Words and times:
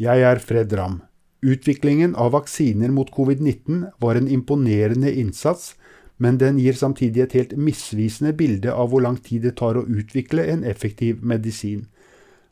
Jeg 0.00 0.22
er 0.24 0.38
Fred 0.40 0.70
Ramm. 0.72 1.02
Utviklingen 1.44 2.14
av 2.16 2.30
vaksiner 2.32 2.88
mot 2.88 3.10
covid-19 3.12 3.82
var 4.00 4.16
en 4.16 4.30
imponerende 4.32 5.10
innsats, 5.12 5.74
men 6.16 6.38
den 6.40 6.56
gir 6.56 6.78
samtidig 6.78 7.26
et 7.26 7.36
helt 7.36 7.52
misvisende 7.60 8.32
bilde 8.38 8.72
av 8.72 8.88
hvor 8.88 9.04
lang 9.04 9.18
tid 9.20 9.44
det 9.44 9.58
tar 9.60 9.76
å 9.76 9.84
utvikle 9.84 10.46
en 10.54 10.64
effektiv 10.64 11.20
medisin. 11.20 11.82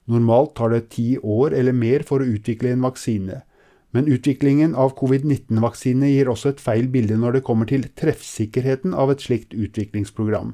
Normalt 0.04 0.58
tar 0.60 0.74
det 0.74 0.90
ti 0.92 1.06
år 1.22 1.56
eller 1.56 1.72
mer 1.72 2.04
for 2.04 2.20
å 2.20 2.28
utvikle 2.28 2.74
en 2.74 2.84
vaksine. 2.84 3.40
Men 3.96 4.12
utviklingen 4.12 4.76
av 4.76 4.92
covid-19-vaksine 5.00 6.12
gir 6.12 6.28
også 6.28 6.52
et 6.52 6.60
feil 6.60 6.92
bilde 6.92 7.16
når 7.16 7.38
det 7.38 7.44
kommer 7.48 7.72
til 7.72 7.88
treffsikkerheten 7.96 8.92
av 8.92 9.14
et 9.14 9.24
slikt 9.24 9.56
utviklingsprogram. 9.56 10.52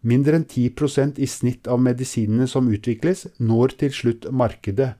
Mindre 0.00 0.40
enn 0.40 0.48
10% 0.48 1.20
i 1.20 1.28
snitt 1.28 1.68
av 1.68 1.84
medisinene 1.84 2.48
som 2.48 2.72
utvikles, 2.72 3.28
når 3.36 3.76
til 3.84 3.98
slutt 4.00 4.32
markedet. 4.32 4.94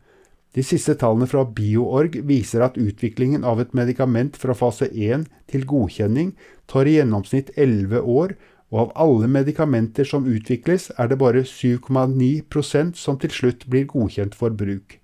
De 0.53 0.61
siste 0.61 0.93
tallene 1.00 1.27
fra 1.29 1.46
BioOrg 1.48 2.18
viser 2.29 2.64
at 2.66 2.77
utviklingen 2.77 3.45
av 3.49 3.61
et 3.63 3.72
medikament 3.72 4.36
fra 4.36 4.53
fase 4.57 4.90
1 4.93 5.25
til 5.49 5.63
godkjenning 5.68 6.35
tar 6.68 6.89
i 6.89 6.99
gjennomsnitt 6.99 7.54
11 7.57 8.03
år, 8.04 8.35
og 8.73 8.81
av 8.82 8.93
alle 9.04 9.29
medikamenter 9.29 10.09
som 10.09 10.29
utvikles, 10.29 10.90
er 11.00 11.09
det 11.09 11.18
bare 11.21 11.45
7,9% 11.49 12.96
som 12.96 13.18
til 13.21 13.32
slutt 13.32 13.67
blir 13.68 13.89
godkjent 13.89 14.36
for 14.36 14.53
bruk. 14.53 14.99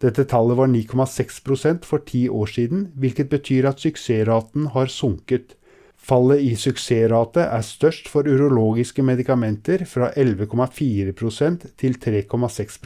Dette 0.00 0.24
tallet 0.24 0.58
var 0.58 0.70
9,6% 0.70 1.86
for 1.86 2.02
ti 2.06 2.24
år 2.28 2.50
siden, 2.50 2.86
hvilket 2.98 3.30
betyr 3.30 3.66
at 3.70 3.82
suksessraten 3.82 4.70
har 4.74 4.90
sunket. 4.90 5.56
Fallet 6.00 6.40
i 6.40 6.54
suksessrate 6.56 7.44
er 7.44 7.66
størst 7.66 8.08
for 8.08 8.26
urologiske 8.26 9.04
medikamenter, 9.04 9.84
fra 9.84 10.10
11,4% 10.16 11.66
til 11.76 11.98
3,6 12.00 12.80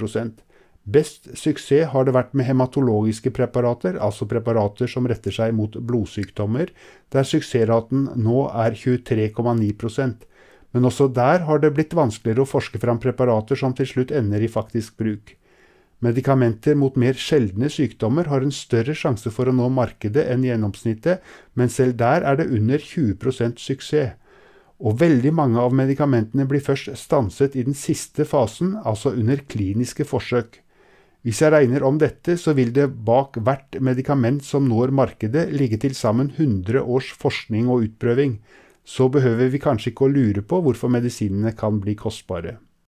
Best 0.85 1.31
suksess 1.33 1.89
har 1.95 2.05
det 2.05 2.13
vært 2.13 2.35
med 2.37 2.45
hematologiske 2.45 3.31
preparater, 3.33 3.97
altså 3.97 4.27
preparater 4.29 4.91
som 4.91 5.07
retter 5.09 5.33
seg 5.33 5.55
mot 5.57 5.73
blodsykdommer, 5.73 6.69
der 7.09 7.25
suksessraten 7.25 8.11
nå 8.21 8.51
er 8.53 8.77
23,9% 8.77 10.27
Men 10.75 10.85
også 10.85 11.09
der 11.09 11.47
har 11.49 11.63
det 11.63 11.73
blitt 11.73 11.95
vanskeligere 11.97 12.45
å 12.45 12.51
forske 12.51 12.81
fram 12.83 13.01
preparater 13.01 13.57
som 13.57 13.73
til 13.73 13.89
slutt 13.89 14.13
ender 14.13 14.43
i 14.43 14.51
faktisk 14.51 14.99
bruk. 14.99 15.37
Medikamenter 16.05 16.75
mot 16.77 16.97
mer 17.01 17.15
sjeldne 17.17 17.71
sykdommer 17.73 18.29
har 18.29 18.45
en 18.45 18.53
større 18.53 18.93
sjanse 18.99 19.31
for 19.33 19.49
å 19.49 19.55
nå 19.57 19.71
markedet 19.73 20.27
enn 20.29 20.45
gjennomsnittet, 20.45 21.23
men 21.55 21.73
selv 21.73 21.97
der 21.97 22.27
er 22.27 22.37
det 22.37 22.51
under 22.53 22.83
20% 22.83 23.63
suksess. 23.63 24.19
Og 24.85 24.99
veldig 25.01 25.33
mange 25.33 25.63
av 25.63 25.73
medikamentene 25.73 26.45
blir 26.51 26.61
først 26.61 26.91
stanset 26.99 27.55
i 27.57 27.63
den 27.65 27.79
siste 27.79 28.27
fasen, 28.29 28.75
altså 28.85 29.15
under 29.15 29.41
kliniske 29.49 30.05
forsøk. 30.05 30.59
Hvis 31.25 31.41
jeg 31.41 31.55
regner 31.55 31.85
om 31.89 31.97
dette, 31.97 32.35
så 32.37 32.53
vil 32.53 32.75
det 32.77 32.91
bak 33.07 33.39
hvert 33.41 33.79
medikament 33.81 34.45
som 34.45 34.67
når 34.69 34.93
markedet, 34.93 35.47
ligge 35.57 35.79
til 35.81 35.97
sammen 35.97 36.29
100 36.35 36.83
års 36.85 37.09
forskning 37.17 37.71
og 37.73 37.87
utprøving. 37.87 38.37
Så 38.85 39.09
behøver 39.09 39.49
vi 39.49 39.63
kanskje 39.63 39.95
ikke 39.95 40.05
å 40.05 40.13
lure 40.13 40.45
på 40.45 40.61
hvorfor 40.61 40.93
medisinene 40.93 41.55
kan 41.57 41.81
bli 41.81 41.97
kostbare. 41.97 42.59